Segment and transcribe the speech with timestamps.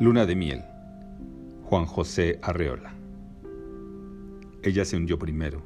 [0.00, 0.62] Luna de miel.
[1.64, 2.94] Juan José Arreola.
[4.62, 5.60] Ella se hundió primero.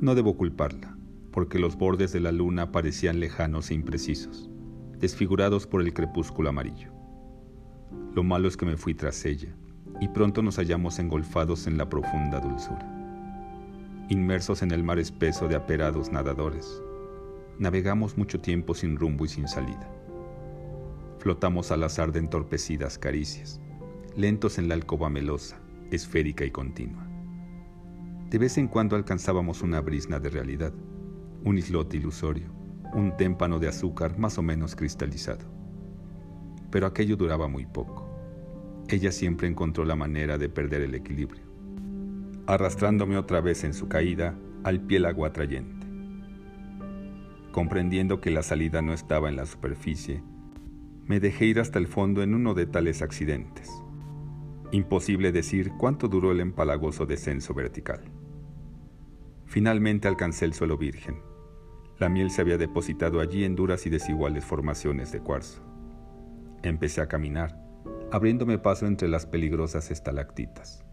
[0.00, 0.96] No debo culparla,
[1.32, 4.48] porque los bordes de la luna parecían lejanos e imprecisos,
[5.00, 6.92] desfigurados por el crepúsculo amarillo.
[8.14, 9.52] Lo malo es que me fui tras ella,
[10.00, 12.88] y pronto nos hallamos engolfados en la profunda dulzura.
[14.08, 16.80] Inmersos en el mar espeso de aperados nadadores,
[17.58, 19.90] navegamos mucho tiempo sin rumbo y sin salida.
[21.18, 23.60] Flotamos al azar de entorpecidas caricias,
[24.16, 25.58] lentos en la alcoba melosa,
[25.90, 27.08] esférica y continua.
[28.30, 30.72] De vez en cuando alcanzábamos una brisna de realidad,
[31.42, 32.46] un islote ilusorio,
[32.94, 35.44] un témpano de azúcar más o menos cristalizado.
[36.70, 38.08] Pero aquello duraba muy poco.
[38.88, 41.42] Ella siempre encontró la manera de perder el equilibrio,
[42.46, 45.86] arrastrándome otra vez en su caída al piélago atrayente.
[47.50, 50.22] Comprendiendo que la salida no estaba en la superficie,
[51.06, 53.83] me dejé ir hasta el fondo en uno de tales accidentes.
[54.74, 58.00] Imposible decir cuánto duró el empalagoso descenso vertical.
[59.46, 61.22] Finalmente alcancé el suelo virgen.
[62.00, 65.62] La miel se había depositado allí en duras y desiguales formaciones de cuarzo.
[66.64, 67.56] Empecé a caminar,
[68.10, 70.84] abriéndome paso entre las peligrosas estalactitas.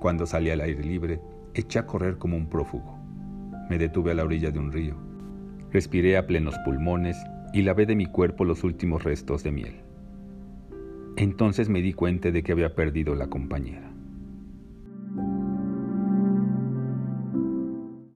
[0.00, 1.20] Cuando salí al aire libre,
[1.54, 2.98] eché a correr como un prófugo.
[3.68, 4.96] Me detuve a la orilla de un río.
[5.70, 7.16] Respiré a plenos pulmones
[7.52, 9.89] y lavé de mi cuerpo los últimos restos de miel.
[11.20, 13.89] Entonces me di cuenta de que había perdido la compañera.